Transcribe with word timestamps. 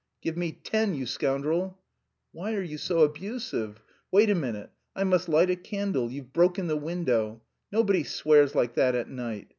"Give 0.23 0.35
me 0.35 0.51
ten, 0.53 0.95
you 0.95 1.05
scoundrel!" 1.05 1.77
"Why 2.31 2.55
are 2.55 2.63
you 2.63 2.79
so 2.79 3.01
abusive. 3.03 3.79
Wait 4.11 4.31
a 4.31 4.33
minute, 4.33 4.71
I 4.95 5.03
must 5.03 5.29
light 5.29 5.51
a 5.51 5.55
candle; 5.55 6.09
you've 6.11 6.33
broken 6.33 6.65
the 6.65 6.75
window.... 6.75 7.43
Nobody 7.71 8.03
swears 8.03 8.55
like 8.55 8.73
that 8.73 8.95
at 8.95 9.09
night. 9.11 9.49